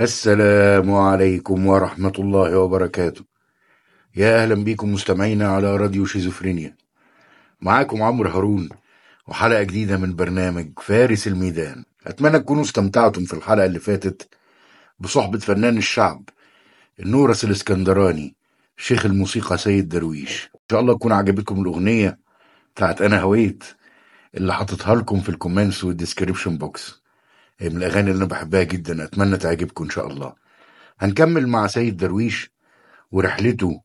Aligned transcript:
السلام 0.00 0.94
عليكم 0.94 1.66
ورحمة 1.66 2.12
الله 2.18 2.58
وبركاته. 2.58 3.24
يا 4.16 4.42
أهلا 4.42 4.54
بكم 4.54 4.92
مستمعينا 4.92 5.48
على 5.48 5.76
راديو 5.76 6.06
شيزوفرينيا. 6.06 6.76
معاكم 7.60 8.02
عمرو 8.02 8.30
هارون 8.30 8.68
وحلقة 9.28 9.62
جديدة 9.62 9.96
من 9.96 10.16
برنامج 10.16 10.68
فارس 10.80 11.26
الميدان. 11.26 11.84
أتمنى 12.06 12.38
تكونوا 12.38 12.62
استمتعتم 12.62 13.24
في 13.24 13.34
الحلقة 13.34 13.66
اللي 13.66 13.78
فاتت 13.78 14.28
بصحبة 14.98 15.38
فنان 15.38 15.78
الشعب 15.78 16.28
النورس 17.00 17.44
الإسكندراني 17.44 18.36
شيخ 18.76 19.06
الموسيقى 19.06 19.58
سيد 19.58 19.88
درويش. 19.88 20.50
إن 20.54 20.60
شاء 20.70 20.80
الله 20.80 20.94
تكون 20.94 21.12
عجبتكم 21.12 21.60
الأغنية 21.62 22.18
بتاعت 22.74 23.02
أنا 23.02 23.20
هويت 23.20 23.64
اللي 24.34 24.54
حاططها 24.54 24.94
لكم 24.94 25.20
في 25.20 25.28
ال 25.28 25.34
comments 25.34 25.84
وال 25.84 25.95
description 25.95 26.58
box. 26.58 27.03
من 27.60 27.76
الأغاني 27.76 28.10
اللي 28.10 28.18
أنا 28.18 28.24
بحبها 28.24 28.62
جدا. 28.62 29.04
أتمنى 29.04 29.36
تعجبكم 29.36 29.84
إن 29.84 29.90
شاء 29.90 30.06
الله. 30.06 30.32
هنكمل 30.98 31.46
مع 31.48 31.66
سيد 31.66 31.96
درويش 31.96 32.50
ورحلته 33.12 33.80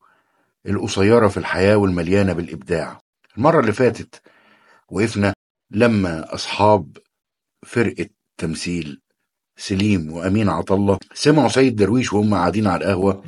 القصيرة 0.66 1.28
في 1.28 1.36
الحياة 1.36 1.76
والمليانة 1.76 2.32
بالإبداع. 2.32 3.00
المرة 3.36 3.60
اللي 3.60 3.72
فاتت 3.72 4.22
وقفنا 4.88 5.34
لما 5.70 6.34
أصحاب 6.34 6.96
فرقة 7.66 8.06
تمثيل 8.38 9.00
سليم 9.56 10.12
وأمين 10.12 10.48
عطلة 10.48 10.98
سمعوا 11.14 11.48
سيد 11.48 11.76
درويش 11.76 12.12
وهم 12.12 12.34
قاعدين 12.34 12.66
على 12.66 12.84
القهوة 12.84 13.24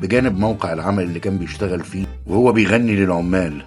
بجانب 0.00 0.38
موقع 0.38 0.72
العمل 0.72 1.02
اللي 1.04 1.20
كان 1.20 1.38
بيشتغل 1.38 1.80
فيه 1.84 2.06
وهو 2.26 2.52
بيغني 2.52 2.96
للعمال. 2.96 3.66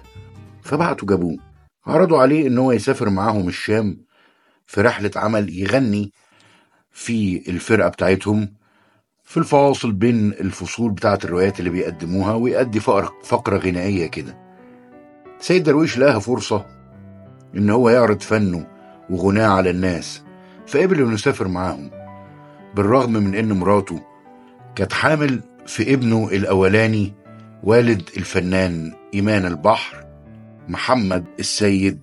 فبعتوا 0.62 1.08
جابوه. 1.08 1.38
عرضوا 1.86 2.18
عليه 2.18 2.46
إن 2.46 2.58
هو 2.58 2.72
يسافر 2.72 3.10
معاهم 3.10 3.48
الشام 3.48 4.04
في 4.70 4.80
رحلة 4.80 5.10
عمل 5.16 5.58
يغني 5.58 6.12
في 6.90 7.42
الفرقة 7.48 7.88
بتاعتهم 7.88 8.52
في 9.24 9.36
الفواصل 9.36 9.92
بين 9.92 10.32
الفصول 10.32 10.90
بتاعة 10.90 11.18
الروايات 11.24 11.58
اللي 11.58 11.70
بيقدموها 11.70 12.34
ويأدي 12.34 12.80
فقرة, 12.80 13.12
فقرة 13.24 13.58
غنائية 13.58 14.06
كده. 14.06 14.38
سيد 15.38 15.62
درويش 15.62 15.98
لها 15.98 16.18
فرصة 16.18 16.66
إن 17.56 17.70
هو 17.70 17.90
يعرض 17.90 18.20
فنه 18.20 18.66
وغناه 19.10 19.46
على 19.48 19.70
الناس 19.70 20.22
فقبل 20.66 21.00
إنه 21.00 21.14
يسافر 21.14 21.48
معاهم 21.48 21.90
بالرغم 22.74 23.12
من 23.12 23.34
إن 23.34 23.52
مراته 23.52 24.00
كانت 24.76 24.92
حامل 24.92 25.40
في 25.66 25.94
ابنه 25.94 26.28
الأولاني 26.32 27.14
والد 27.62 28.10
الفنان 28.16 28.92
إيمان 29.14 29.46
البحر 29.46 30.04
محمد 30.68 31.24
السيد 31.38 32.00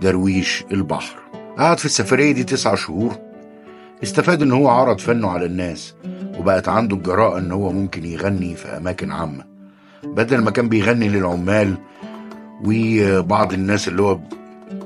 درويش 0.00 0.64
البحر. 0.72 1.27
قعد 1.58 1.78
في 1.78 1.84
السفرية 1.84 2.32
دي 2.32 2.44
تسع 2.44 2.74
شهور. 2.74 3.18
استفاد 4.02 4.42
إن 4.42 4.52
هو 4.52 4.68
عرض 4.68 4.98
فنه 4.98 5.30
على 5.30 5.46
الناس 5.46 5.94
وبقت 6.38 6.68
عنده 6.68 6.96
الجراءة 6.96 7.38
إن 7.38 7.52
هو 7.52 7.72
ممكن 7.72 8.04
يغني 8.04 8.54
في 8.54 8.68
أماكن 8.68 9.12
عامة. 9.12 9.44
بدل 10.04 10.38
ما 10.38 10.50
كان 10.50 10.68
بيغني 10.68 11.08
للعمال 11.08 11.74
وبعض 12.64 13.52
الناس 13.52 13.88
اللي 13.88 14.02
هو 14.02 14.18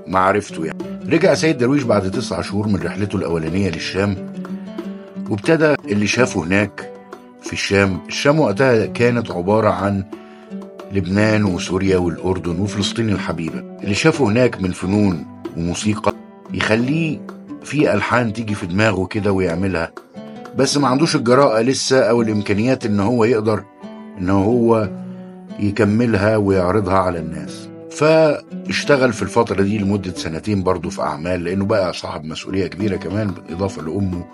معرفته 0.06 0.65
يعني. 0.65 0.78
رجع 1.09 1.34
سيد 1.34 1.59
درويش 1.59 1.83
بعد 1.83 2.11
تسع 2.11 2.41
شهور 2.41 2.69
من 2.69 2.77
رحلته 2.83 3.17
الأولانية 3.17 3.70
للشام 3.70 4.33
وابتدى 5.31 5.75
اللي 5.93 6.06
شافه 6.06 6.45
هناك 6.45 6.93
في 7.43 7.53
الشام. 7.53 8.00
الشام 8.09 8.41
وقتها 8.41 8.87
كانت 8.87 9.31
عبارة 9.31 9.69
عن 9.69 10.05
لبنان 10.93 11.45
وسوريا 11.45 11.97
والأردن 11.97 12.61
وفلسطين 12.61 13.11
الحبيبة. 13.11 13.78
اللي 13.83 13.95
شافه 13.95 14.25
هناك 14.25 14.62
من 14.62 14.70
فنون 14.70 15.27
وموسيقى 15.56 16.12
يخليه 16.55 17.20
في 17.64 17.92
ألحان 17.95 18.33
تيجي 18.33 18.55
في 18.55 18.67
دماغه 18.67 19.06
كده 19.06 19.33
ويعملها. 19.33 19.92
بس 20.56 20.77
ما 20.78 20.89
عندوش 20.89 21.17
الجراءة 21.17 21.61
لسه 21.62 22.00
أو 22.00 22.22
الإمكانيات 22.22 22.86
إن 22.86 23.00
هو 23.00 23.25
يقدر 23.25 23.64
إن 24.19 24.31
هو 24.31 24.91
يكملها 25.60 26.37
ويعرضها 26.37 26.99
على 26.99 27.19
الناس. 27.19 27.69
فاشتغل 27.91 29.12
في 29.12 29.22
الفترة 29.22 29.62
دي 29.62 29.78
لمدة 29.78 30.12
سنتين 30.12 30.62
برضه 30.62 30.91
في 30.91 31.03
أعمال 31.03 31.44
لأنه 31.44 31.65
بقى 31.65 31.93
صاحب 31.93 32.25
مسؤولية 32.25 32.66
كبيرة 32.66 32.97
كمان 32.97 33.31
بالإضافة 33.31 33.82
لأمه 33.82 34.25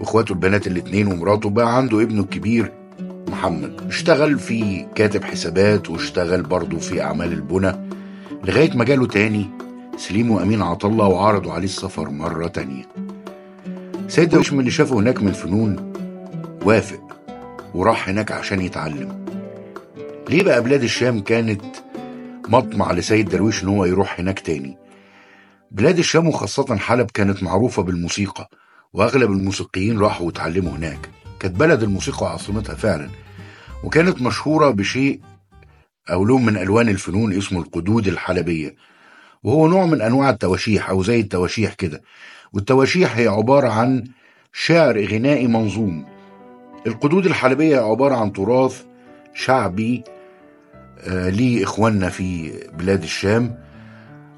وإخواته 0.00 0.32
البنات 0.32 0.66
الاتنين 0.66 1.06
ومراته. 1.06 1.50
بقى 1.50 1.76
عنده 1.76 2.02
ابنه 2.02 2.22
الكبير 2.22 2.72
محمد. 3.28 3.80
اشتغل 3.88 4.38
في 4.38 4.86
كاتب 4.94 5.24
حسابات 5.24 5.90
واشتغل 5.90 6.42
برضه 6.42 6.78
في 6.78 7.02
أعمال 7.02 7.32
البنى 7.32 7.72
لغاية 8.44 8.76
ما 8.76 8.84
جاله 8.84 9.06
تاني. 9.06 9.46
سليم 9.96 10.30
وأمين 10.30 10.62
عطلة 10.62 11.04
وعرضوا 11.06 11.52
عليه 11.52 11.64
السفر 11.64 12.10
مرة 12.10 12.46
تانية. 12.46 12.84
سيد 14.08 14.28
درويش 14.28 14.52
من 14.52 14.60
اللي 14.60 14.70
شافه 14.70 14.96
هناك 14.98 15.22
من 15.22 15.32
فنون 15.32 15.92
وافق 16.64 17.20
وراح 17.74 18.08
هناك 18.08 18.32
عشان 18.32 18.60
يتعلم. 18.60 19.26
ليه 20.28 20.42
بقى 20.42 20.62
بلاد 20.62 20.82
الشام 20.82 21.20
كانت 21.20 21.62
مطمع 22.48 22.92
لسيد 22.92 23.28
درويش 23.28 23.62
إن 23.64 23.68
هو 23.68 23.84
يروح 23.84 24.20
هناك 24.20 24.40
تاني؟ 24.40 24.78
بلاد 25.70 25.98
الشام 25.98 26.28
وخاصة 26.28 26.76
حلب 26.76 27.10
كانت 27.10 27.42
معروفة 27.42 27.82
بالموسيقى 27.82 28.50
وأغلب 28.92 29.30
الموسيقيين 29.30 29.98
راحوا 29.98 30.26
وتعلموا 30.26 30.72
هناك. 30.72 31.08
كانت 31.40 31.56
بلد 31.56 31.82
الموسيقى 31.82 32.26
وعاصمتها 32.26 32.74
فعلا 32.74 33.08
وكانت 33.84 34.22
مشهورة 34.22 34.70
بشيء 34.70 35.20
أو 36.10 36.24
لون 36.24 36.44
من 36.46 36.56
ألوان 36.56 36.88
الفنون 36.88 37.32
اسمه 37.32 37.60
القدود 37.60 38.08
الحلبية. 38.08 38.74
وهو 39.46 39.68
نوع 39.68 39.86
من 39.86 40.02
أنواع 40.02 40.30
التواشيح 40.30 40.90
أو 40.90 41.02
زي 41.02 41.20
التواشيح 41.20 41.74
كده. 41.74 42.02
والتواشيح 42.52 43.16
هي 43.16 43.28
عبارة 43.28 43.68
عن 43.68 44.04
شعر 44.52 45.04
غنائي 45.04 45.46
منظوم. 45.46 46.04
القدود 46.86 47.26
الحلبية 47.26 47.78
عبارة 47.80 48.14
عن 48.14 48.32
تراث 48.32 48.82
شعبي 49.34 50.04
آه 51.00 51.30
لإخواننا 51.30 52.08
في 52.08 52.52
بلاد 52.78 53.02
الشام. 53.02 53.58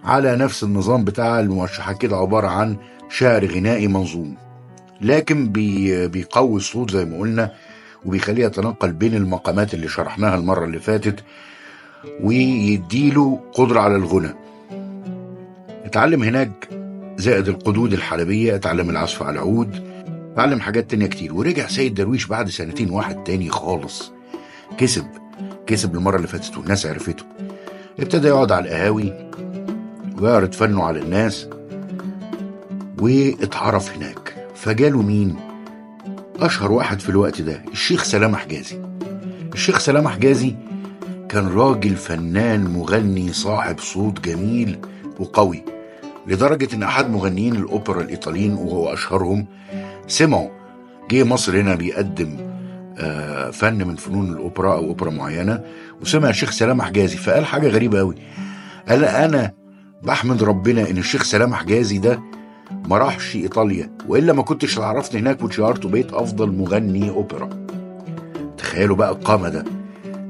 على 0.05 0.37
نفس 0.37 0.63
النظام 0.65 1.05
بتاع 1.05 1.41
الموشحات 1.41 1.99
كده 1.99 2.17
عبارة 2.17 2.49
عن 2.49 2.77
شعر 3.11 3.47
غنائي 3.47 3.89
منظوم. 3.89 4.37
لكن 5.01 5.49
بي 5.49 6.09
بيقوي 6.09 6.57
الصوت 6.57 6.91
زي 6.91 7.05
ما 7.05 7.19
قلنا 7.19 7.53
وبيخليه 8.05 8.45
يتنقل 8.47 8.93
بين 8.93 9.15
المقامات 9.15 9.75
اللي 9.75 9.89
شرحناها 9.89 10.37
المرة 10.37 10.65
اللي 10.65 10.79
فاتت 10.79 11.25
ويديله 12.21 13.41
قدرة 13.55 13.81
على 13.81 13.97
الغنى 13.97 14.48
اتعلم 15.89 16.23
هناك 16.23 16.69
زائد 17.17 17.49
القدود 17.49 17.93
الحلبية 17.93 18.55
اتعلم 18.55 18.91
العزف 18.91 19.23
على 19.23 19.33
العود 19.33 19.83
اتعلم 20.33 20.61
حاجات 20.61 20.91
تانية 20.91 21.07
كتير. 21.07 21.35
ورجع 21.35 21.67
سيد 21.67 21.95
درويش 21.95 22.27
بعد 22.27 22.49
سنتين 22.49 22.91
واحد 22.91 23.25
تاني 23.25 23.51
خالص. 23.51 24.13
كسب 24.79 25.07
كسب 25.67 25.95
المرة 25.95 26.17
اللي 26.17 26.29
فاتت 26.29 26.59
والناس 26.59 26.87
عرفته. 26.87 27.25
ابتدى 28.01 28.29
يقعد 28.29 28.53
على 28.53 28.65
القهاوي 28.65 29.13
ويعرض 30.21 30.53
فنه 30.53 30.85
على 30.85 30.99
الناس 30.99 31.49
واتعرف 33.01 33.97
هناك. 33.97 34.49
فجاله 34.55 35.03
مين؟ 35.03 35.37
أشهر 36.41 36.73
واحد 36.73 37.01
في 37.01 37.09
الوقت 37.09 37.41
ده 37.41 37.63
الشيخ 37.73 38.05
سلام 38.05 38.37
حجازي. 38.37 38.83
الشيخ 39.55 39.79
سلام 39.79 40.09
حجازي 40.09 40.55
كان 41.29 41.49
راجل 41.49 41.97
فنان 41.97 42.65
مغني 42.65 43.33
صاحب 43.33 43.79
صوت 43.79 44.21
جميل 44.21 44.79
وقوي. 45.19 45.78
لدرجة 46.29 46.69
إن 46.75 46.83
أحد 46.83 47.11
مغنيين 47.11 47.57
الأوبرا 47.57 48.01
الإيطاليين 48.03 48.55
وهو 48.55 48.93
أشهرهم 48.93 49.47
سمعوا 50.07 50.49
جه 51.11 51.25
مصر 51.25 51.61
هنا 51.61 51.75
بيقدم 51.75 52.37
آه 52.99 53.51
فن 53.51 53.87
من 53.89 53.97
فنون 53.97 54.33
الأوبرا 54.33 54.73
أو 54.75 54.79
أوبرا 54.87 55.11
معينة 55.11 55.61
وسمع 56.03 56.29
الشيخ 56.29 56.51
سلام 56.51 56.83
حجازي 56.83 57.17
فقال 57.17 57.47
حاجة 57.47 57.69
غريبة 57.69 58.01
أوي. 58.01 58.15
قال 58.89 59.05
أنا 59.05 59.53
بحمد 60.03 60.43
ربنا 60.43 60.91
إن 60.91 60.99
الشيخ 60.99 61.23
سلام 61.25 61.55
حجازي 61.55 61.99
ده 61.99 62.21
ما 62.89 62.99
راحش 62.99 63.37
إيطاليا 63.37 63.91
وإلا 64.09 64.33
ما 64.33 64.43
كنتش 64.43 64.79
عرفت 64.79 65.17
هناك 65.17 65.43
واتشهرت 65.43 65.87
بقيت 65.87 66.13
أفضل 66.13 66.53
مغني 66.53 67.11
أوبرا. 67.11 67.49
تخيلوا 68.59 68.97
بقى 68.97 69.11
القامة 69.11 69.49
ده. 69.49 69.65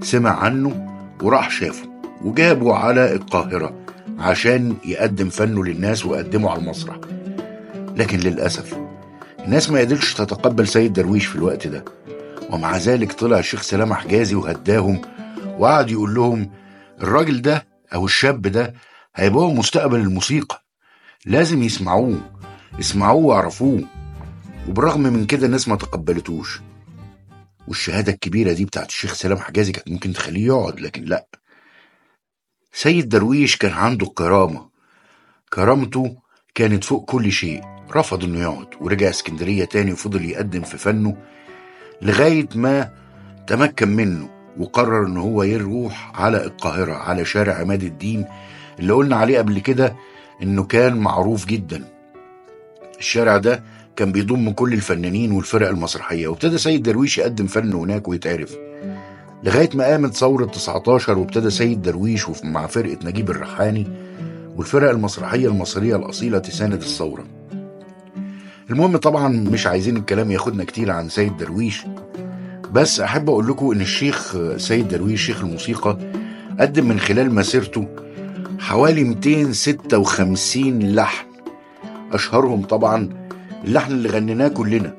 سمع 0.02 0.30
عنه 0.30 0.86
وراح 1.22 1.50
شافه 1.50 1.88
وجابه 2.24 2.74
على 2.74 3.14
القاهرة. 3.14 3.74
عشان 4.18 4.76
يقدم 4.84 5.28
فنه 5.28 5.64
للناس 5.64 6.06
ويقدمه 6.06 6.50
على 6.50 6.60
المسرح. 6.60 6.96
لكن 7.96 8.18
للأسف 8.18 8.78
الناس 9.44 9.70
ما 9.70 9.80
قدرتش 9.80 10.14
تتقبل 10.14 10.68
سيد 10.68 10.92
درويش 10.92 11.26
في 11.26 11.36
الوقت 11.36 11.66
ده. 11.66 11.84
ومع 12.50 12.76
ذلك 12.76 13.12
طلع 13.12 13.38
الشيخ 13.38 13.62
سلام 13.62 13.94
حجازي 13.94 14.34
وهداهم 14.34 15.00
وقعد 15.58 15.90
يقول 15.90 16.14
لهم 16.14 16.50
الراجل 17.02 17.42
ده 17.42 17.66
أو 17.94 18.04
الشاب 18.04 18.42
ده 18.42 18.74
هيبقى 19.16 19.48
مستقبل 19.54 20.00
الموسيقى. 20.00 20.64
لازم 21.26 21.62
يسمعوه 21.62 22.20
اسمعوه 22.80 23.24
واعرفوه. 23.24 23.82
وبرغم 24.68 25.00
من 25.02 25.26
كده 25.26 25.46
الناس 25.46 25.68
ما 25.68 25.76
تقبلتوش. 25.76 26.60
والشهادة 27.68 28.12
الكبيرة 28.12 28.52
دي 28.52 28.64
بتاعت 28.64 28.88
الشيخ 28.88 29.14
سلام 29.14 29.38
حجازي 29.38 29.72
كانت 29.72 29.88
ممكن 29.90 30.12
تخليه 30.12 30.46
يقعد 30.46 30.80
لكن 30.80 31.04
لأ. 31.04 31.26
سيد 32.72 33.08
درويش 33.08 33.56
كان 33.56 33.72
عنده 33.72 34.06
كرامة. 34.06 34.68
كرامته 35.52 36.16
كانت 36.54 36.84
فوق 36.84 37.04
كل 37.04 37.32
شيء. 37.32 37.62
رفض 37.96 38.24
إنه 38.24 38.40
يقعد 38.40 38.66
ورجع 38.80 39.08
اسكندرية 39.10 39.64
تاني 39.64 39.92
وفضل 39.92 40.24
يقدم 40.24 40.62
في 40.62 40.78
فنه 40.78 41.16
لغاية 42.02 42.48
ما 42.54 42.90
تمكن 43.46 43.88
منه 43.88 44.30
وقرر 44.58 45.06
ان 45.06 45.16
هو 45.16 45.42
يروح 45.42 46.12
على 46.20 46.44
القاهرة 46.44 46.92
على 46.92 47.24
شارع 47.24 47.54
عماد 47.54 47.82
الدين 47.82 48.24
اللي 48.78 48.92
قلنا 48.92 49.16
عليه 49.16 49.38
قبل 49.38 49.58
كده 49.58 49.96
إنه 50.42 50.64
كان 50.64 50.96
معروف 50.96 51.46
جدا. 51.46 51.84
الشارع 52.98 53.36
ده 53.36 53.62
كان 53.96 54.12
بيضم 54.12 54.50
كل 54.50 54.72
الفنانين 54.72 55.32
والفرق 55.32 55.68
المسرحية. 55.68 56.28
وابتدى 56.28 56.58
سيد 56.58 56.82
درويش 56.82 57.18
يقدم 57.18 57.46
فن 57.46 57.72
هناك 57.72 58.08
ويتعرف. 58.08 58.56
لغاية 59.44 59.70
ما 59.74 59.84
قامت 59.84 60.14
ثورة 60.14 60.44
19 60.44 61.18
وابتدى 61.18 61.50
سيد 61.50 61.82
درويش 61.82 62.26
مع 62.44 62.66
فرقة 62.66 62.98
نجيب 63.04 63.30
الريحاني 63.30 63.86
والفرق 64.56 64.90
المسرحية 64.90 65.48
المصرية 65.48 65.96
الأصيلة 65.96 66.38
تساند 66.38 66.72
الثورة. 66.72 67.24
المهم 68.70 68.96
طبعا 68.96 69.28
مش 69.28 69.66
عايزين 69.66 69.96
الكلام 69.96 70.30
ياخدنا 70.30 70.64
كتير 70.64 70.90
عن 70.90 71.08
سيد 71.08 71.36
درويش 71.36 71.84
بس 72.72 73.00
أحب 73.00 73.30
أقول 73.30 73.48
لكم 73.48 73.70
إن 73.70 73.80
الشيخ 73.80 74.36
سيد 74.56 74.88
درويش 74.88 75.26
شيخ 75.26 75.40
الموسيقى 75.40 75.98
قدم 76.60 76.88
من 76.88 77.00
خلال 77.00 77.34
مسيرته 77.34 77.88
حوالي 78.58 79.04
256 79.04 80.94
لحن. 80.94 81.26
أشهرهم 82.12 82.62
طبعا 82.62 83.08
اللحن 83.64 83.92
اللي 83.92 84.08
غنيناه 84.08 84.48
كلنا 84.48 84.94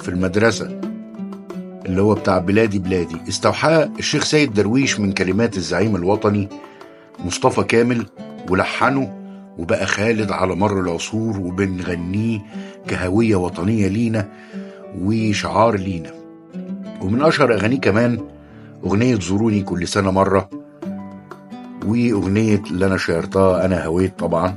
في 0.00 0.08
المدرسة. 0.08 0.79
اللي 1.86 2.02
هو 2.02 2.14
بتاع 2.14 2.38
بلادي 2.38 2.78
بلادي. 2.78 3.16
استوحاه 3.28 3.90
الشيخ 3.98 4.24
سيد 4.24 4.52
درويش 4.52 5.00
من 5.00 5.12
كلمات 5.12 5.56
الزعيم 5.56 5.96
الوطني 5.96 6.48
مصطفى 7.24 7.62
كامل 7.62 8.06
ولحنه 8.50 9.16
وبقى 9.58 9.86
خالد 9.86 10.32
على 10.32 10.54
مر 10.54 10.80
العصور 10.80 11.40
وبنغنيه 11.40 12.38
كهوية 12.88 13.36
وطنية 13.36 13.88
لينا 13.88 14.28
وشعار 15.00 15.76
لينا. 15.76 16.10
ومن 17.00 17.22
أشهر 17.22 17.54
أغانيه 17.54 17.80
كمان 17.80 18.18
أغنية 18.86 19.14
زوروني 19.14 19.62
كل 19.62 19.88
سنة 19.88 20.10
مرة 20.10 20.50
وأغنية 21.86 22.62
اللي 22.70 22.86
أنا 22.86 22.96
شيرتها 22.96 23.64
أنا 23.64 23.84
هويت 23.86 24.18
طبعا. 24.18 24.54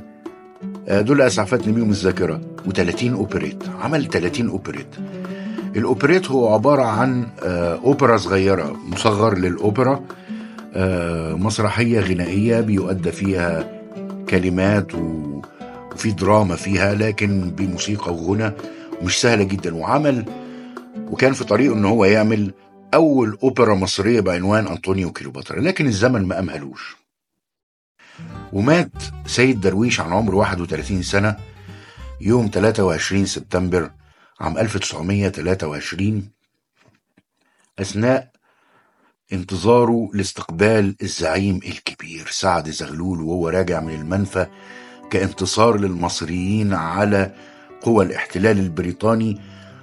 دول 0.88 1.20
أسعفتني 1.22 1.72
بيهم 1.72 1.90
الذاكرة. 1.90 2.40
و30 2.68 3.04
أوبريت. 3.12 3.62
عمل 3.82 4.06
30 4.08 4.48
أوبريت. 4.48 4.86
الأوبريت 5.76 6.30
هو 6.30 6.54
عبارة 6.54 6.82
عن 6.82 7.26
أوبرا 7.84 8.16
صغيرة 8.16 8.76
مصغر 8.92 9.38
للأوبرا 9.38 10.04
مسرحية 11.36 12.00
غنائية 12.00 12.60
بيؤدى 12.60 13.12
فيها 13.12 13.80
كلمات. 14.28 14.92
وفي 15.94 16.10
دراما 16.10 16.56
فيها 16.56 16.94
لكن 16.94 17.50
بموسيقى 17.50 18.14
وغنى 18.14 18.52
مش 19.02 19.20
سهلة 19.20 19.44
جدا 19.44 19.74
وعمل 19.74 20.24
وكان 21.10 21.32
في 21.32 21.44
طريقه 21.44 21.74
إن 21.74 21.84
هو 21.84 22.04
يعمل 22.04 22.54
أول 22.94 23.38
أوبرا 23.42 23.74
مصرية 23.74 24.20
بعنوان 24.20 24.66
أنطونيو 24.66 25.12
كيلوباترا 25.12 25.60
لكن 25.60 25.86
الزمن 25.86 26.22
ما 26.22 26.38
أمهلوش 26.38 26.96
ومات 28.52 28.90
سيد 29.26 29.60
درويش 29.60 30.00
عن 30.00 30.12
عمر 30.12 30.34
31 30.34 31.02
سنة 31.02 31.36
يوم 32.20 32.50
23 32.52 33.26
سبتمبر 33.26 33.90
عام 34.40 34.58
1923 34.58 36.30
أثناء 37.78 38.30
انتظاره 39.32 40.10
لاستقبال 40.14 40.96
الزعيم 41.02 41.56
الكبير 41.56 42.26
سعد 42.30 42.70
زغلول 42.70 43.20
وهو 43.20 43.48
راجع 43.48 43.80
من 43.80 43.94
المنفى 43.94 44.46
كانتصار 45.10 45.76
للمصريين 45.76 46.74
على 46.74 47.34
قوى 47.82 48.04
الاحتلال 48.04 48.58
البريطاني 48.58 49.40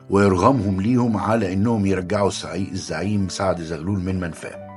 ويرغمهم 0.09 0.81
ليهم 0.81 1.18
على 1.18 1.54
إنهم 1.54 1.86
يرجعوا 1.86 2.31
الزعيم 2.56 3.30
سعد 3.30 3.62
زغلول 3.62 4.00
من 4.00 4.19
منفاه 4.19 4.71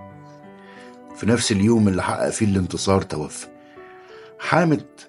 في 1.16 1.26
نفس 1.26 1.52
اليوم 1.52 1.88
اللي 1.88 2.02
حقق 2.02 2.30
فيه 2.30 2.46
الانتصار 2.46 3.02
توفى. 3.02 3.46
حامت 4.38 5.08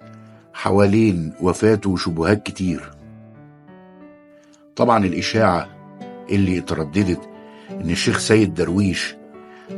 حوالين 0.54 1.34
وفاته 1.42 1.98
شبهات 1.98 2.44
كتير. 2.44 2.92
طبعا 4.76 5.06
الإشاعة 5.06 5.68
اللي 6.30 6.58
اترددت 6.58 7.20
إن 7.72 7.90
الشيخ 7.90 8.20
سيد 8.20 8.54
درويش 8.54 9.16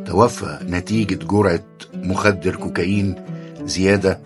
توفى 0.06 0.60
نتيجة 0.64 1.16
جرعة 1.26 1.64
مخدر 1.94 2.56
كوكايين 2.56 3.16
زيادة 3.64 4.20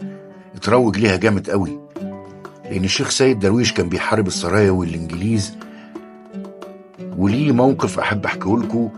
اتروج 0.55 0.97
ليها 0.97 1.15
جامد 1.15 1.49
قوي 1.49 1.79
لأن 2.71 2.83
الشيخ 2.83 3.09
سيد 3.09 3.39
درويش 3.39 3.73
كان 3.73 3.89
بيحارب 3.89 4.27
السرايا 4.27 4.71
والإنجليز. 4.71 5.53
وليه 7.17 7.51
موقف 7.51 7.99
أحب 7.99 8.25
أحكيه 8.25 8.57
لكم 8.57 8.89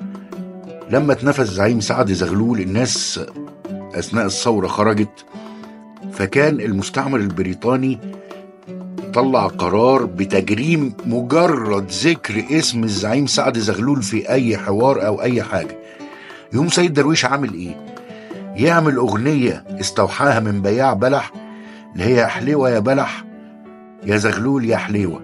لما 0.90 1.14
اتنفس 1.14 1.42
زعيم 1.50 1.80
سعد 1.80 2.12
زغلول 2.12 2.60
الناس 2.60 3.20
أثناء 3.72 4.26
الثورة 4.26 4.68
خرجت 4.68 5.26
فكان 6.12 6.60
المستعمر 6.62 7.20
البريطاني 7.20 8.00
طلع 9.14 9.48
قرار 9.48 10.06
بتجريم 10.06 10.94
مجرد 11.06 11.92
ذكر 11.92 12.44
اسم 12.52 12.84
الزعيم 12.84 13.28
سعد 13.28 13.58
زغلول 13.58 14.02
في 14.04 14.30
أي 14.30 14.58
حوار 14.58 15.06
أو 15.06 15.22
أي 15.22 15.44
حاجة. 15.44 15.78
يوم 16.54 16.68
سيد 16.70 16.94
درويش 16.94 17.26
عامل 17.26 17.54
إيه؟ 17.54 17.76
يعمل 18.56 18.96
أغنية 18.96 19.64
استوحاها 19.80 20.40
من 20.40 20.62
بياع 20.62 20.94
بلح 20.94 21.32
اللي 21.94 22.04
هي 22.04 22.28
حليوة 22.28 22.70
يا 22.70 22.80
بلح 22.80 23.24
يا 24.06 24.18
زغلول 24.18 24.66
يا 24.66 24.78
حليوة. 24.78 25.22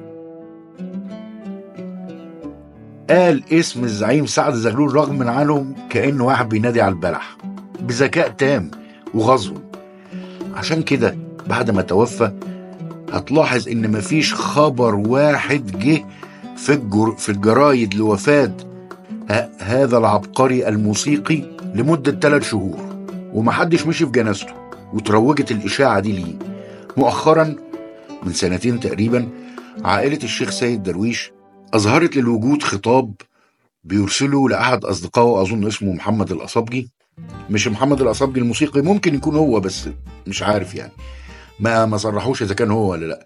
قال 3.10 3.44
اسم 3.52 3.84
الزعيم 3.84 4.26
سعد 4.26 4.54
زغلول 4.54 4.96
رغم 4.96 5.30
عنهم 5.30 5.76
كأنه 5.90 6.26
واحد 6.26 6.50
بينادي 6.50 6.82
على 6.82 6.92
البلح 6.92 7.38
بذكاء 7.80 8.30
تام 8.30 8.72
وغزو 9.14 9.54
عشان 10.56 10.82
كده 10.84 11.18
بعد 11.48 11.72
ما 11.72 11.82
توفى 11.82 12.32
هتلاحظ 13.14 13.68
إن 13.68 13.92
مفيش 13.92 14.34
خبر 14.34 14.96
واحد 14.96 15.80
جه 15.80 16.06
في 16.58 16.74
الجر... 16.74 17.16
في 17.18 17.30
الجرايد 17.30 17.94
لوفاة 17.94 18.52
ه... 19.30 19.50
هذا 19.60 19.98
العبقري 19.98 20.68
الموسيقي 20.68 21.44
لمدة 21.76 22.12
ثلاث 22.12 22.50
شهور 22.50 22.80
ومحدش 23.34 23.86
مشي 23.88 24.06
في 24.06 24.12
جنازته 24.12 24.54
وتروجت 24.94 25.52
الإشاعة 25.52 26.00
دي 26.00 26.12
ليه. 26.12 26.36
مؤخرا 26.98 27.56
من 28.24 28.34
سنتين 28.34 28.80
تقريبا 28.80 29.30
عائلة 29.84 30.20
الشيخ 30.24 30.50
سيد 30.50 30.84
درويش 30.84 31.32
أظهرت 31.74 32.16
للوجود 32.16 32.64
خطاب 32.64 33.14
بيرسله 33.84 34.50
لأحد 34.50 34.86
أصدقائه 34.86 35.42
أظن 35.42 35.68
اسمه 35.68 35.94
محمد 35.94 36.32
الأصابجي 36.32 36.90
مش 37.50 37.68
محمد 37.68 38.02
الأصابجي 38.02 38.40
الموسيقي 38.40 38.82
ممكن 38.82 39.16
يكون 39.16 39.36
هو 39.36 39.60
بس 39.60 39.90
مش 40.28 40.44
عارف 40.44 40.76
يعني. 40.76 40.92
ما 41.60 41.86
ما 41.86 41.98
صرحوش 41.98 42.42
إذا 42.42 42.54
كان 42.54 42.72
هو 42.72 42.92
ولا 42.92 43.06
لأ. 43.06 43.26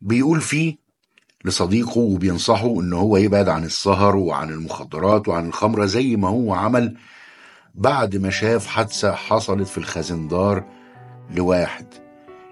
بيقول 0.00 0.40
فيه 0.40 0.76
لصديقه 1.44 1.98
وبينصحه 1.98 2.80
إن 2.80 2.92
هو 2.92 3.16
يبعد 3.16 3.48
عن 3.48 3.64
السهر 3.64 4.16
وعن 4.16 4.50
المخدرات 4.50 5.28
وعن 5.28 5.48
الخمرة 5.48 5.84
زي 5.84 6.16
ما 6.16 6.28
هو 6.28 6.54
عمل 6.54 6.96
بعد 7.74 8.16
ما 8.16 8.30
شاف 8.30 8.66
حادثة 8.66 9.12
حصلت 9.12 9.68
في 9.68 9.78
الخزندار 9.78 10.64
لواحد. 11.30 11.86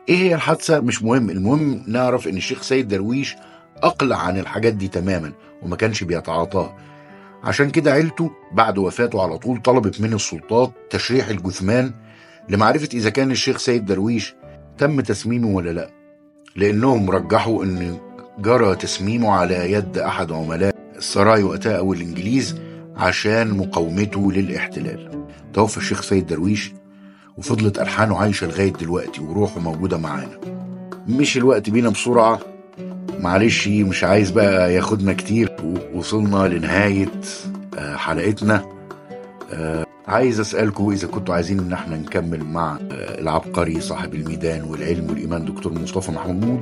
إيه 0.08 0.16
هي 0.16 0.34
الحادثة؟ 0.34 0.80
مش 0.80 1.02
مهم. 1.02 1.30
المهم 1.30 1.84
نعرف 1.86 2.28
إن 2.28 2.36
الشيخ 2.36 2.62
سيد 2.62 2.88
درويش 2.88 3.36
أقلع 3.76 4.16
عن 4.16 4.38
الحاجات 4.38 4.72
دي 4.74 4.88
تماما 4.88 5.32
وما 5.62 5.76
كانش 5.76 6.04
بيتعاطاها 6.04 6.76
عشان 7.44 7.70
كده 7.70 7.92
عيلته 7.92 8.30
بعد 8.52 8.78
وفاته 8.78 9.22
على 9.22 9.38
طول 9.38 9.62
طلبت 9.62 10.00
من 10.00 10.12
السلطات 10.12 10.72
تشريح 10.90 11.28
الجثمان 11.28 11.92
لمعرفة 12.48 12.88
إذا 12.94 13.10
كان 13.10 13.30
الشيخ 13.30 13.58
سيد 13.58 13.84
درويش 13.84 14.34
تم 14.78 15.00
تسميمه 15.00 15.48
ولا 15.48 15.70
لا؟ 15.70 15.90
لأنهم 16.56 17.10
رجحوا 17.10 17.64
إن 17.64 17.98
جرى 18.38 18.74
تسميمه 18.76 19.30
على 19.32 19.72
يد 19.72 19.98
أحد 19.98 20.32
عملاء 20.32 20.76
السراي 20.96 21.42
وقتها 21.42 21.78
أو 21.78 21.92
الإنجليز 21.92 22.60
عشان 22.96 23.56
مقاومته 23.56 24.32
للاحتلال. 24.32 25.24
توفى 25.52 25.76
الشيخ 25.76 26.02
سيد 26.02 26.26
درويش 26.26 26.72
وفضلت 27.36 27.78
ألحانه 27.78 28.18
عايشة 28.18 28.46
لغاية 28.46 28.72
دلوقتي 28.72 29.20
وروحه 29.20 29.60
موجودة 29.60 29.96
معانا. 29.98 30.40
مش 31.08 31.36
الوقت 31.36 31.70
بينا 31.70 31.88
بسرعة. 31.88 32.40
معلش 33.20 33.68
مش 33.68 34.04
عايز 34.04 34.30
بقى 34.30 34.74
ياخدنا 34.74 35.12
كتير. 35.12 35.56
وصلنا 35.94 36.48
لنهاية 36.48 37.08
حلقتنا. 37.96 38.64
عايز 40.08 40.40
أسألكم 40.40 40.90
إذا 40.90 41.08
كنتوا 41.08 41.34
عايزين 41.34 41.58
إن 41.58 41.72
إحنا 41.72 41.96
نكمل 41.96 42.44
مع 42.44 42.78
العبقري 42.90 43.80
صاحب 43.80 44.14
الميدان 44.14 44.62
والعلم 44.64 45.10
والإيمان 45.10 45.44
دكتور 45.44 45.72
مصطفى 45.72 46.12
محمود 46.12 46.60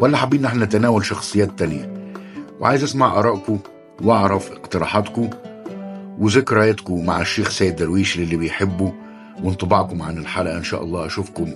ولا 0.00 0.16
حابين 0.16 0.40
إن 0.40 0.46
إحنا 0.46 0.64
نتناول 0.64 1.04
شخصيات 1.04 1.58
تانية؟ 1.58 2.12
وعايز 2.60 2.82
أسمع 2.82 3.18
آرائكم 3.18 3.58
وأعرف 4.02 4.52
اقتراحاتكم 4.52 5.30
وذكرياتكم 6.18 7.06
مع 7.06 7.20
الشيخ 7.20 7.50
سيد 7.50 7.76
درويش 7.76 8.18
للي 8.18 8.36
بيحبه 8.36 8.92
وانطباعكم 9.42 10.02
عن 10.02 10.18
الحلقة. 10.18 10.56
إن 10.56 10.64
شاء 10.64 10.82
الله 10.82 11.06
أشوفكم 11.06 11.54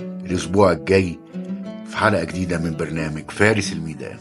الأسبوع 0.00 0.72
الجاي 0.72 1.18
في 1.86 1.96
حلقة 1.96 2.24
جديدة 2.24 2.58
من 2.58 2.76
برنامج 2.76 3.30
فارس 3.30 3.72
الميدان. 3.72 4.16